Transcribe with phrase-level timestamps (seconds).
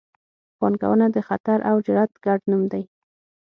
[0.59, 2.83] پانګونه د خطر او جرات ګډ نوم دی.